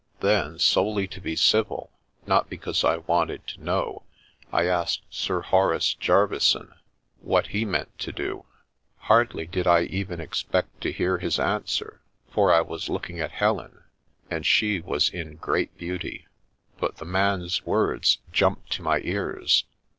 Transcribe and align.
Then, 0.21 0.57
solely 0.57 1.07
to 1.09 1.21
be 1.21 1.35
civil, 1.35 1.91
not 2.25 2.49
because 2.49 2.83
I 2.83 2.97
wanted 2.97 3.45
to 3.49 3.63
know, 3.63 4.01
I 4.51 4.65
asked 4.65 5.03
Sir 5.11 5.41
Horace 5.41 5.93
Jerveyson 5.93 6.73
what 7.19 7.45
he 7.49 7.65
meant 7.65 7.99
to 7.99 8.11
do. 8.11 8.45
Hardly 9.01 9.45
did 9.45 9.67
I 9.67 9.81
even 9.83 10.19
expect 10.19 10.81
to 10.81 10.91
hear 10.91 11.19
his 11.19 11.37
an 11.37 11.65
swer, 11.65 11.99
for 12.31 12.51
I 12.51 12.61
was 12.61 12.89
looking 12.89 13.19
at 13.19 13.29
Helen, 13.29 13.83
and 14.27 14.43
she 14.43 14.79
was 14.81 15.07
in 15.07 15.35
great 15.35 15.77
beauty. 15.77 16.25
But 16.79 16.97
the 16.97 17.05
man's 17.05 17.63
words 17.63 18.17
jumped 18.31 18.71
to 18.71 18.81
my 18.81 19.01
ears. 19.03 19.65